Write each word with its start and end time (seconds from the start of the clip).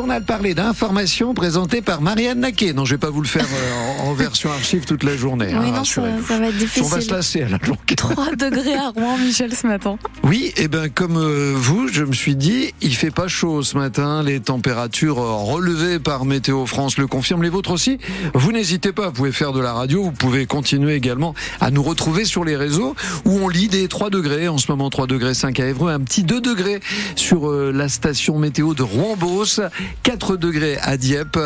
journal 0.00 0.24
parlé 0.24 0.54
d'informations 0.54 1.34
présenté 1.34 1.82
par 1.82 2.00
Marianne 2.00 2.40
Naquet. 2.40 2.72
Non, 2.72 2.86
je 2.86 2.94
vais 2.94 2.98
pas 2.98 3.10
vous 3.10 3.20
le 3.20 3.28
faire 3.28 3.44
euh, 3.44 4.08
en, 4.08 4.14
version 4.14 4.50
archive 4.50 4.86
toute 4.86 5.02
la 5.02 5.14
journée. 5.14 5.48
Oui, 5.50 5.68
hein, 5.68 5.72
non, 5.76 5.84
ça, 5.84 6.00
va 6.00 6.46
être 6.46 6.56
difficile. 6.56 6.84
On 6.86 6.88
va 6.88 7.02
se 7.02 7.10
lasser 7.10 7.42
à 7.42 7.50
la 7.50 7.58
longue. 7.58 7.76
3 7.94 8.34
degrés 8.34 8.76
à 8.76 8.88
Rouen, 8.88 9.18
Michel, 9.18 9.54
ce 9.54 9.66
matin. 9.66 9.98
Oui, 10.22 10.54
et 10.56 10.62
eh 10.62 10.68
ben 10.68 10.88
comme 10.88 11.18
euh, 11.18 11.52
vous, 11.54 11.88
je 11.88 12.02
me 12.02 12.14
suis 12.14 12.34
dit, 12.34 12.72
il 12.80 12.96
fait 12.96 13.10
pas 13.10 13.28
chaud 13.28 13.62
ce 13.62 13.76
matin. 13.76 14.22
Les 14.22 14.40
températures 14.40 15.18
euh, 15.18 15.34
relevées 15.34 15.98
par 15.98 16.24
Météo 16.24 16.64
France 16.64 16.96
le 16.96 17.06
confirment. 17.06 17.42
Les 17.42 17.50
vôtres 17.50 17.72
aussi. 17.72 17.98
Vous 18.32 18.52
n'hésitez 18.52 18.92
pas, 18.92 19.08
vous 19.08 19.12
pouvez 19.12 19.32
faire 19.32 19.52
de 19.52 19.60
la 19.60 19.74
radio. 19.74 20.02
Vous 20.02 20.12
pouvez 20.12 20.46
continuer 20.46 20.94
également 20.94 21.34
à 21.60 21.70
nous 21.70 21.82
retrouver 21.82 22.24
sur 22.24 22.44
les 22.44 22.56
réseaux 22.56 22.96
où 23.26 23.32
on 23.32 23.50
lit 23.50 23.68
des 23.68 23.86
3 23.86 24.08
degrés. 24.08 24.48
En 24.48 24.56
ce 24.56 24.70
moment, 24.72 24.88
3 24.88 25.06
degrés 25.06 25.34
5 25.34 25.60
à 25.60 25.66
Évreux, 25.66 25.92
un 25.92 26.00
petit 26.00 26.22
2 26.22 26.40
degrés 26.40 26.80
sur 27.16 27.52
la 27.52 27.90
station 27.90 28.38
météo 28.38 28.72
de 28.72 28.82
Rouen-Beauce. 28.82 29.60
4 30.02 30.36
degrés 30.36 30.78
à 30.82 30.96
Dieppe 30.96 31.38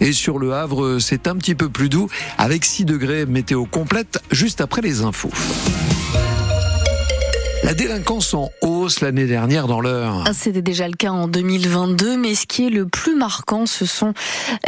et 0.00 0.12
sur 0.12 0.38
le 0.38 0.54
Havre, 0.54 0.98
c'est 0.98 1.26
un 1.26 1.36
petit 1.36 1.54
peu 1.54 1.68
plus 1.68 1.88
doux 1.88 2.08
avec 2.38 2.64
6 2.64 2.84
degrés 2.84 3.26
météo 3.26 3.64
complète 3.64 4.20
juste 4.30 4.60
après 4.60 4.82
les 4.82 5.02
infos. 5.02 5.30
La 7.64 7.74
délinquance 7.74 8.34
en 8.34 8.50
hausse 8.82 9.00
l'année 9.00 9.26
dernière 9.26 9.68
dans 9.68 9.80
l'heure. 9.80 10.24
Ah, 10.26 10.32
c'était 10.32 10.62
déjà 10.62 10.88
le 10.88 10.94
cas 10.94 11.10
en 11.10 11.28
2022, 11.28 12.16
mais 12.16 12.34
ce 12.34 12.46
qui 12.46 12.66
est 12.66 12.70
le 12.70 12.86
plus 12.86 13.14
marquant, 13.14 13.64
ce 13.66 13.86
sont 13.86 14.12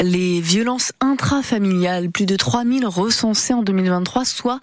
les 0.00 0.40
violences 0.40 0.92
intrafamiliales. 1.00 2.10
Plus 2.10 2.26
de 2.26 2.36
3000 2.36 2.86
recensées 2.86 3.54
en 3.54 3.62
2023, 3.62 4.24
soit 4.24 4.60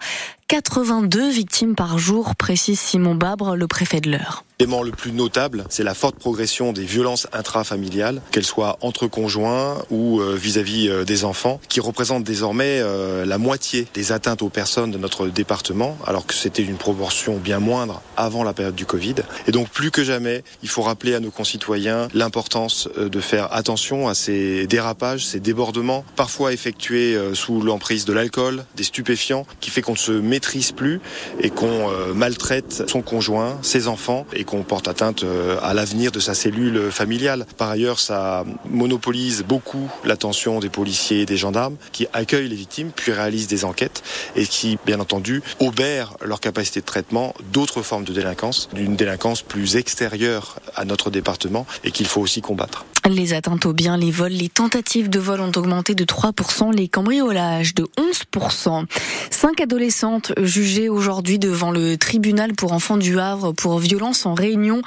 82 0.52 1.30
victimes 1.30 1.74
par 1.74 1.98
jour, 1.98 2.36
précise 2.36 2.78
Simon 2.78 3.14
Babre, 3.14 3.56
le 3.56 3.66
préfet 3.66 4.00
de 4.02 4.10
l'Eure. 4.10 4.44
L'élément 4.60 4.82
le 4.82 4.90
plus 4.92 5.10
notable, 5.10 5.64
c'est 5.70 5.82
la 5.82 5.94
forte 5.94 6.16
progression 6.16 6.72
des 6.72 6.84
violences 6.84 7.26
intrafamiliales, 7.32 8.20
qu'elles 8.30 8.44
soient 8.44 8.76
entre 8.80 9.06
conjoints 9.06 9.78
ou 9.90 10.20
euh, 10.20 10.36
vis-à-vis 10.36 10.88
euh, 10.88 11.04
des 11.04 11.24
enfants, 11.24 11.58
qui 11.68 11.80
représentent 11.80 12.22
désormais 12.22 12.78
euh, 12.80 13.24
la 13.24 13.38
moitié 13.38 13.88
des 13.94 14.12
atteintes 14.12 14.42
aux 14.42 14.50
personnes 14.50 14.90
de 14.90 14.98
notre 14.98 15.26
département, 15.26 15.96
alors 16.06 16.26
que 16.26 16.34
c'était 16.34 16.62
une 16.62 16.76
proportion 16.76 17.38
bien 17.38 17.58
moindre 17.58 18.02
avant 18.16 18.44
la 18.44 18.52
période 18.52 18.74
du 18.74 18.86
Covid. 18.86 19.16
Et 19.46 19.52
donc 19.52 19.68
plus 19.68 19.90
que 19.90 20.04
jamais, 20.04 20.44
il 20.62 20.68
faut 20.68 20.82
rappeler 20.82 21.14
à 21.14 21.20
nos 21.20 21.30
concitoyens 21.30 22.08
l'importance 22.14 22.88
de 22.96 23.20
faire 23.20 23.52
attention 23.52 24.08
à 24.08 24.14
ces 24.14 24.66
dérapages, 24.66 25.26
ces 25.26 25.40
débordements, 25.40 26.04
parfois 26.16 26.52
effectués 26.52 27.18
sous 27.34 27.60
l'emprise 27.60 28.04
de 28.04 28.12
l'alcool, 28.12 28.64
des 28.76 28.84
stupéfiants, 28.84 29.46
qui 29.60 29.70
fait 29.70 29.82
qu'on 29.82 29.92
ne 29.92 29.96
se 29.96 30.12
maîtrise 30.12 30.72
plus 30.72 31.00
et 31.40 31.50
qu'on 31.50 31.90
maltraite 32.14 32.84
son 32.88 33.02
conjoint, 33.02 33.58
ses 33.62 33.88
enfants 33.88 34.26
et 34.32 34.44
qu'on 34.44 34.62
porte 34.62 34.88
atteinte 34.88 35.24
euh, 35.24 35.58
à 35.62 35.74
l'avenir 35.74 36.12
de 36.12 36.20
sa 36.20 36.34
cellule 36.34 36.90
familiale. 36.90 37.46
Par 37.56 37.70
ailleurs, 37.70 38.00
ça 38.00 38.44
monopolise 38.68 39.44
beaucoup 39.46 39.88
l'attention 40.04 40.60
des 40.60 40.68
policiers 40.68 41.22
et 41.22 41.26
des 41.26 41.36
gendarmes 41.36 41.76
qui 41.92 42.06
accueillent 42.12 42.48
les 42.48 42.56
victimes 42.56 42.90
puis 42.94 43.12
réalisent 43.12 43.48
des 43.48 43.64
enquêtes 43.64 44.02
et 44.36 44.46
qui, 44.46 44.78
bien 44.84 45.00
entendu, 45.00 45.42
obèrent 45.60 46.16
leur 46.24 46.40
capacité 46.40 46.80
de 46.80 46.86
traitement 46.86 47.34
d'autres 47.52 47.82
formes 47.82 48.04
de 48.04 48.12
délinquance, 48.12 48.68
d'une 48.72 48.96
délinquance 48.96 49.31
plus 49.40 49.76
extérieure 49.76 50.60
à 50.74 50.84
notre 50.84 51.10
département 51.10 51.66
et 51.84 51.90
qu'il 51.90 52.06
faut 52.06 52.20
aussi 52.20 52.42
combattre. 52.42 52.84
Les 53.10 53.34
atteintes 53.34 53.66
aux 53.66 53.72
biens, 53.72 53.96
les 53.96 54.12
vols, 54.12 54.30
les 54.30 54.48
tentatives 54.48 55.10
de 55.10 55.18
vol 55.18 55.40
ont 55.40 55.50
augmenté 55.56 55.96
de 55.96 56.04
3%, 56.04 56.72
les 56.72 56.86
cambriolages 56.86 57.74
de 57.74 57.88
11%. 57.98 58.84
Cinq 59.28 59.60
adolescentes 59.60 60.32
jugées 60.40 60.88
aujourd'hui 60.88 61.40
devant 61.40 61.72
le 61.72 61.96
tribunal 61.96 62.52
pour 62.54 62.72
enfants 62.72 62.96
du 62.96 63.18
Havre 63.18 63.52
pour 63.52 63.80
violence 63.80 64.24
en 64.24 64.34
réunion. 64.34 64.82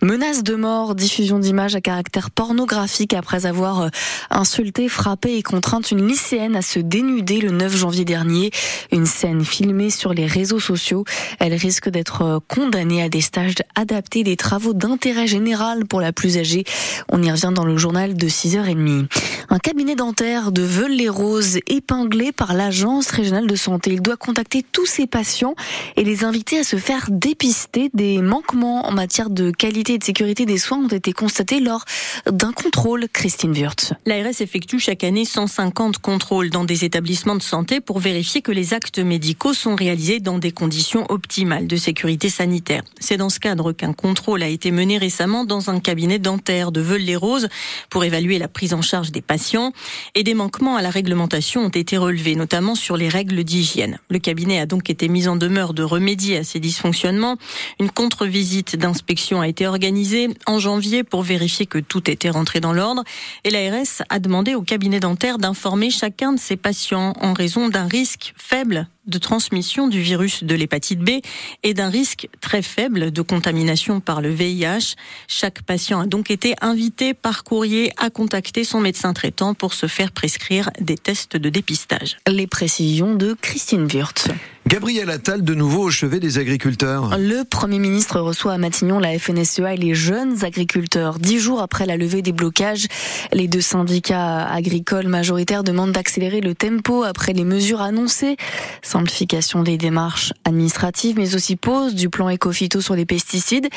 Menace 0.00 0.42
de 0.42 0.54
mort, 0.54 0.94
diffusion 0.94 1.38
d'images 1.38 1.74
à 1.74 1.82
caractère 1.82 2.30
pornographique 2.30 3.12
après 3.12 3.44
avoir 3.44 3.82
euh, 3.82 3.88
insulté, 4.30 4.88
frappé 4.88 5.36
et 5.36 5.42
contraint 5.42 5.82
une 5.82 6.08
lycéenne 6.08 6.56
à 6.56 6.62
se 6.62 6.78
dénuder 6.78 7.42
le 7.42 7.50
9 7.50 7.76
janvier 7.76 8.06
dernier. 8.06 8.50
Une 8.92 9.06
scène 9.06 9.44
filmée 9.44 9.90
sur 9.90 10.14
les 10.14 10.26
réseaux 10.26 10.60
sociaux. 10.60 11.04
Elle 11.38 11.54
risque 11.54 11.90
d'être 11.90 12.22
euh, 12.22 12.38
condamnée 12.48 13.02
à 13.02 13.10
des 13.10 13.20
stages 13.20 13.56
adaptés, 13.74 14.24
des 14.24 14.36
travaux 14.36 14.72
d'intérêt 14.72 15.26
général 15.26 15.84
pour 15.84 16.00
la 16.00 16.12
plus 16.14 16.38
âgée. 16.38 16.64
On 17.10 17.22
y 17.22 17.30
revient 17.30 17.52
dans 17.58 17.64
le 17.64 17.76
journal 17.76 18.16
de 18.16 18.28
6h30. 18.28 19.06
Un 19.50 19.58
cabinet 19.58 19.96
dentaire 19.96 20.52
de 20.52 20.62
Veul-les-Roses 20.62 21.58
épinglé 21.66 22.30
par 22.30 22.54
l'agence 22.54 23.10
régionale 23.10 23.48
de 23.48 23.56
santé. 23.56 23.94
Il 23.94 24.00
doit 24.00 24.16
contacter 24.16 24.62
tous 24.62 24.86
ses 24.86 25.08
patients 25.08 25.56
et 25.96 26.04
les 26.04 26.22
inviter 26.22 26.60
à 26.60 26.62
se 26.62 26.76
faire 26.76 27.06
dépister 27.10 27.90
des 27.94 28.22
manquements 28.22 28.86
en 28.86 28.92
matière 28.92 29.28
de 29.28 29.50
qualité 29.50 29.94
et 29.94 29.98
de 29.98 30.04
sécurité 30.04 30.46
des 30.46 30.58
soins 30.58 30.78
ont 30.78 30.86
été 30.86 31.12
constatés 31.12 31.58
lors 31.58 31.84
d'un 32.30 32.52
contrôle. 32.52 33.06
Christine 33.12 33.50
Wurtz. 33.50 33.92
L'ARS 34.06 34.40
effectue 34.40 34.78
chaque 34.78 35.02
année 35.02 35.24
150 35.24 35.98
contrôles 35.98 36.50
dans 36.50 36.64
des 36.64 36.84
établissements 36.84 37.34
de 37.34 37.42
santé 37.42 37.80
pour 37.80 37.98
vérifier 37.98 38.40
que 38.40 38.52
les 38.52 38.72
actes 38.72 39.00
médicaux 39.00 39.52
sont 39.52 39.74
réalisés 39.74 40.20
dans 40.20 40.38
des 40.38 40.52
conditions 40.52 41.06
optimales 41.08 41.66
de 41.66 41.76
sécurité 41.76 42.28
sanitaire. 42.28 42.82
C'est 43.00 43.16
dans 43.16 43.30
ce 43.30 43.40
cadre 43.40 43.72
qu'un 43.72 43.94
contrôle 43.94 44.44
a 44.44 44.48
été 44.48 44.70
mené 44.70 44.96
récemment 44.96 45.44
dans 45.44 45.70
un 45.70 45.80
cabinet 45.80 46.20
dentaire 46.20 46.70
de 46.70 46.80
Veul-les-Roses 46.80 47.47
pour 47.90 48.04
évaluer 48.04 48.38
la 48.38 48.48
prise 48.48 48.74
en 48.74 48.82
charge 48.82 49.12
des 49.12 49.22
patients 49.22 49.72
et 50.14 50.22
des 50.22 50.34
manquements 50.34 50.76
à 50.76 50.82
la 50.82 50.90
réglementation 50.90 51.62
ont 51.62 51.68
été 51.68 51.96
relevés, 51.96 52.34
notamment 52.34 52.74
sur 52.74 52.96
les 52.96 53.08
règles 53.08 53.44
d'hygiène. 53.44 53.98
Le 54.10 54.18
cabinet 54.18 54.60
a 54.60 54.66
donc 54.66 54.90
été 54.90 55.08
mis 55.08 55.28
en 55.28 55.36
demeure 55.36 55.74
de 55.74 55.82
remédier 55.82 56.38
à 56.38 56.44
ces 56.44 56.60
dysfonctionnements. 56.60 57.36
Une 57.80 57.90
contre-visite 57.90 58.76
d'inspection 58.76 59.40
a 59.40 59.48
été 59.48 59.66
organisée 59.66 60.28
en 60.46 60.58
janvier 60.58 61.04
pour 61.04 61.22
vérifier 61.22 61.66
que 61.66 61.78
tout 61.78 62.10
était 62.10 62.30
rentré 62.30 62.60
dans 62.60 62.72
l'ordre 62.72 63.04
et 63.44 63.50
l'ARS 63.50 64.02
a 64.08 64.18
demandé 64.18 64.54
au 64.54 64.62
cabinet 64.62 65.00
dentaire 65.00 65.38
d'informer 65.38 65.90
chacun 65.90 66.32
de 66.32 66.38
ses 66.38 66.56
patients 66.56 67.14
en 67.20 67.32
raison 67.32 67.68
d'un 67.68 67.86
risque 67.86 68.34
faible 68.36 68.88
de 69.08 69.18
transmission 69.18 69.88
du 69.88 70.00
virus 70.00 70.44
de 70.44 70.54
l'hépatite 70.54 71.00
B 71.00 71.20
et 71.62 71.74
d'un 71.74 71.88
risque 71.88 72.28
très 72.40 72.62
faible 72.62 73.10
de 73.10 73.22
contamination 73.22 74.00
par 74.00 74.20
le 74.20 74.30
VIH. 74.30 74.94
Chaque 75.26 75.62
patient 75.62 76.00
a 76.00 76.06
donc 76.06 76.30
été 76.30 76.54
invité 76.60 77.14
par 77.14 77.44
courrier 77.44 77.92
à 77.96 78.10
contacter 78.10 78.64
son 78.64 78.80
médecin 78.80 79.12
traitant 79.12 79.54
pour 79.54 79.74
se 79.74 79.86
faire 79.86 80.12
prescrire 80.12 80.70
des 80.80 80.96
tests 80.96 81.36
de 81.36 81.48
dépistage. 81.48 82.18
Les 82.28 82.46
précisions 82.46 83.14
de 83.14 83.36
Christine 83.40 83.86
Wirtz. 83.92 84.28
Gabriel 84.68 85.08
Attal, 85.08 85.40
de 85.40 85.54
nouveau 85.54 85.84
au 85.84 85.90
chevet 85.90 86.20
des 86.20 86.36
agriculteurs. 86.36 87.16
Le 87.16 87.42
Premier 87.42 87.78
ministre 87.78 88.20
reçoit 88.20 88.52
à 88.52 88.58
Matignon 88.58 88.98
la 88.98 89.18
FNSEA 89.18 89.72
et 89.72 89.76
les 89.78 89.94
jeunes 89.94 90.44
agriculteurs. 90.44 91.18
Dix 91.18 91.38
jours 91.38 91.62
après 91.62 91.86
la 91.86 91.96
levée 91.96 92.20
des 92.20 92.32
blocages, 92.32 92.86
les 93.32 93.48
deux 93.48 93.62
syndicats 93.62 94.44
agricoles 94.46 95.08
majoritaires 95.08 95.64
demandent 95.64 95.92
d'accélérer 95.92 96.42
le 96.42 96.54
tempo 96.54 97.02
après 97.02 97.32
les 97.32 97.44
mesures 97.44 97.80
annoncées. 97.80 98.36
Simplification 98.82 99.62
des 99.62 99.78
démarches 99.78 100.34
administratives, 100.44 101.16
mais 101.16 101.34
aussi 101.34 101.56
pause 101.56 101.94
du 101.94 102.10
plan 102.10 102.28
éco-phyto 102.28 102.82
sur 102.82 102.94
les 102.94 103.06
pesticides. 103.06 103.68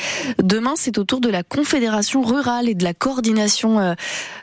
Demain, 0.42 0.74
c'est 0.76 0.98
au 0.98 1.04
tour 1.04 1.22
de 1.22 1.30
la 1.30 1.42
Confédération 1.42 2.20
rurale 2.20 2.68
et 2.68 2.74
de 2.74 2.84
la 2.84 2.92
coordination, 2.92 3.80
euh, 3.80 3.94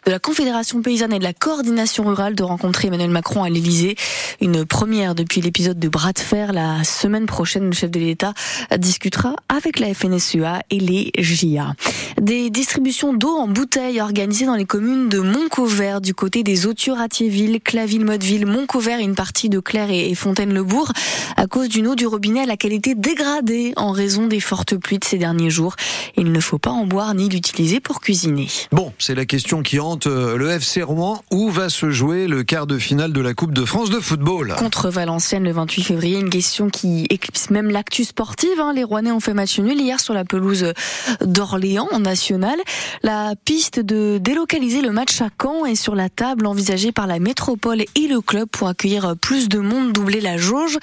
de 0.07 0.11
la 0.11 0.17
Confédération 0.17 0.81
paysanne 0.81 1.13
et 1.13 1.19
de 1.19 1.23
la 1.23 1.33
coordination 1.33 2.05
rurale 2.05 2.33
de 2.33 2.41
rencontrer 2.41 2.87
Emmanuel 2.87 3.11
Macron 3.11 3.43
à 3.43 3.49
l'Elysée. 3.49 3.95
Une 4.41 4.65
première 4.65 5.15
depuis 5.15 5.41
l'épisode 5.41 5.79
de 5.79 5.89
bras 5.89 6.13
de 6.13 6.19
fer 6.19 6.53
la 6.53 6.83
semaine 6.85 7.25
prochaine, 7.25 7.65
le 7.65 7.73
chef 7.73 7.91
de 7.91 7.99
l'État 7.99 8.33
discutera 8.77 9.35
avec 9.49 9.79
la 9.79 9.93
FNSEA 9.93 10.61
et 10.69 10.79
les 10.79 11.11
JA. 11.17 11.73
Des 12.21 12.49
distributions 12.49 13.13
d'eau 13.13 13.35
en 13.35 13.47
bouteille 13.47 13.99
organisées 13.99 14.45
dans 14.45 14.55
les 14.55 14.65
communes 14.65 15.09
de 15.09 15.19
Montcouvert 15.19 15.99
du 15.99 16.13
côté 16.13 16.43
des 16.43 16.67
Authieux-Ratierville, 16.67 17.59
Claville-Motteville, 17.59 18.45
Montcouvert 18.45 18.99
et 18.99 19.03
une 19.03 19.15
partie 19.15 19.49
de 19.49 19.59
Claire 19.59 19.91
et 19.91 20.15
Fontaine-le-Bourg 20.15 20.93
à 21.35 21.47
cause 21.47 21.67
d'une 21.67 21.87
eau 21.87 21.95
du 21.95 22.07
robinet 22.07 22.41
à 22.41 22.45
la 22.45 22.57
qualité 22.57 22.95
dégradée 22.95 23.73
en 23.75 23.91
raison 23.91 24.27
des 24.27 24.39
fortes 24.39 24.77
pluies 24.77 24.99
de 24.99 25.05
ces 25.05 25.17
derniers 25.17 25.49
jours. 25.49 25.75
Il 26.15 26.31
ne 26.31 26.39
faut 26.39 26.59
pas 26.59 26.71
en 26.71 26.85
boire 26.85 27.13
ni 27.13 27.27
l'utiliser 27.27 27.81
pour 27.81 27.99
cuisiner. 27.99 28.47
Bon, 28.71 28.93
c'est 28.99 29.15
la 29.15 29.25
question 29.25 29.63
qui 29.63 29.79
hante 29.79 30.07
euh, 30.07 30.37
le 30.37 30.49
FC 30.49 30.81
Rouen. 30.81 31.21
Où 31.31 31.49
va 31.49 31.69
se 31.69 31.91
jouer 31.91 32.27
le 32.27 32.43
quart 32.43 32.67
de 32.67 32.77
finale 32.77 33.11
de 33.11 33.21
la 33.21 33.33
Coupe 33.33 33.53
de 33.53 33.65
France 33.65 33.89
de 33.89 33.99
football? 33.99 34.28
Contre 34.29 34.89
Valenciennes 34.91 35.43
le 35.43 35.51
28 35.51 35.81
février, 35.81 36.23
question 36.29 36.69
qui 36.69 37.07
éclipse 37.09 37.49
même 37.49 37.71
l'actu 37.71 38.03
sportive. 38.03 38.59
Hein. 38.59 38.73
Les 38.75 38.83
Rouennais 38.83 39.11
ont 39.11 39.19
fait 39.19 39.33
match 39.33 39.57
nul 39.57 39.81
hier 39.81 39.99
sur 39.99 40.13
la 40.13 40.23
pelouse 40.23 40.71
d'Orléans 41.21 41.87
en 41.91 41.99
national. 41.99 42.59
La 43.01 43.33
piste 43.43 43.79
de 43.79 44.19
délocaliser 44.21 44.81
le 44.81 44.91
match 44.91 45.19
à 45.21 45.29
Caen 45.41 45.65
est 45.65 45.73
sur 45.73 45.95
la 45.95 46.09
table 46.09 46.45
envisagée 46.45 46.91
par 46.91 47.07
la 47.07 47.17
métropole 47.17 47.81
et 47.81 48.07
le 48.07 48.21
club 48.21 48.47
pour 48.49 48.67
accueillir 48.67 49.15
plus 49.19 49.49
de 49.49 49.57
monde, 49.57 49.93
doubler 49.93 50.21
la 50.21 50.37
jauge. 50.37 50.77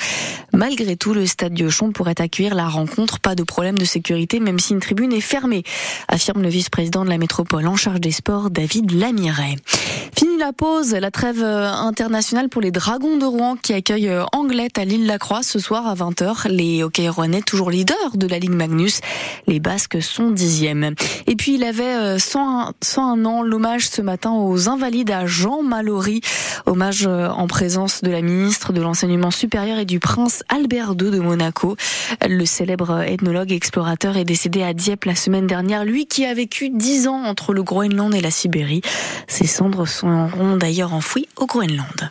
Malgré 0.52 0.96
tout, 0.96 1.14
le 1.14 1.24
stade 1.24 1.54
Diochon 1.54 1.92
pourrait 1.92 2.20
accueillir 2.20 2.56
la 2.56 2.66
rencontre. 2.66 3.20
Pas 3.20 3.36
de 3.36 3.44
problème 3.44 3.78
de 3.78 3.84
sécurité, 3.84 4.40
même 4.40 4.58
si 4.58 4.72
une 4.72 4.80
tribune 4.80 5.12
est 5.12 5.20
fermée, 5.20 5.62
affirme 6.08 6.42
le 6.42 6.48
vice-président 6.48 7.04
de 7.04 7.10
la 7.10 7.18
métropole 7.18 7.68
en 7.68 7.76
charge 7.76 8.00
des 8.00 8.10
sports, 8.10 8.50
David 8.50 8.90
Lamiret. 8.90 9.54
Fini 10.18 10.36
la 10.38 10.52
pause, 10.52 10.94
la 10.94 11.10
trêve 11.12 11.44
internationale 11.44 12.48
pour 12.48 12.62
les 12.62 12.72
Dragons 12.72 13.18
de 13.18 13.35
Qui 13.62 13.74
accueillent 13.74 14.08
euh, 14.08 14.24
Anglette 14.32 14.78
à 14.78 14.86
l'île 14.86 15.06
Lacroix 15.06 15.42
ce 15.42 15.58
soir 15.58 15.86
à 15.86 15.94
20h. 15.94 16.48
Les 16.48 16.82
hockey 16.82 17.06
rouennais 17.06 17.42
toujours 17.42 17.70
leaders 17.70 18.16
de 18.16 18.26
la 18.26 18.38
Ligue 18.38 18.54
Magnus. 18.54 19.00
Les 19.46 19.60
Basques 19.60 20.00
sont 20.00 20.30
dixièmes. 20.30 20.94
Et 21.26 21.36
puis 21.36 21.56
il 21.56 21.64
avait 21.64 22.18
101, 22.18 22.72
101 22.82 23.24
ans, 23.26 23.42
l'hommage 23.42 23.88
ce 23.88 24.00
matin 24.00 24.32
aux 24.32 24.70
invalides 24.70 25.10
à 25.10 25.26
Jean 25.26 25.62
Mallory. 25.62 26.22
Hommage 26.64 27.06
en 27.06 27.46
présence 27.46 28.02
de 28.02 28.10
la 28.10 28.22
ministre 28.22 28.72
de 28.72 28.80
l'Enseignement 28.80 29.30
supérieur 29.30 29.78
et 29.78 29.84
du 29.84 30.00
prince 30.00 30.42
Albert 30.48 30.90
II 30.90 31.10
de 31.10 31.18
Monaco. 31.18 31.76
Le 32.26 32.44
célèbre 32.46 33.02
ethnologue 33.02 33.52
et 33.52 33.56
explorateur 33.56 34.16
est 34.16 34.24
décédé 34.24 34.62
à 34.62 34.72
Dieppe 34.72 35.04
la 35.04 35.14
semaine 35.14 35.46
dernière. 35.46 35.84
Lui 35.84 36.06
qui 36.06 36.24
a 36.24 36.32
vécu 36.32 36.70
dix 36.70 37.06
ans 37.06 37.22
entre 37.24 37.52
le 37.52 37.62
Groenland 37.62 38.14
et 38.14 38.20
la 38.20 38.30
Sibérie. 38.30 38.80
Ses 39.28 39.46
cendres 39.46 39.86
seront 39.86 40.56
d'ailleurs 40.56 40.94
enfouies 40.94 41.28
au 41.36 41.46
Groenland. 41.46 42.04